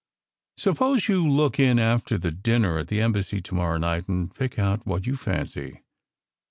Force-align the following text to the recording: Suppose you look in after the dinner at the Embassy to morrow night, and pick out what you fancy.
Suppose 0.57 1.07
you 1.07 1.29
look 1.29 1.59
in 1.59 1.77
after 1.77 2.17
the 2.17 2.31
dinner 2.31 2.79
at 2.79 2.87
the 2.87 2.99
Embassy 3.01 3.39
to 3.41 3.53
morrow 3.53 3.77
night, 3.77 4.07
and 4.09 4.33
pick 4.33 4.57
out 4.57 4.83
what 4.87 5.05
you 5.05 5.15
fancy. 5.15 5.83